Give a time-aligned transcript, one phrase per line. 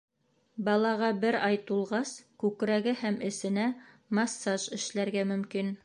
[0.69, 2.15] Балаға бер ай тулғас,
[2.45, 3.67] күкрәге һәм эсенә
[4.21, 5.75] массаж эшләргә мөмкин.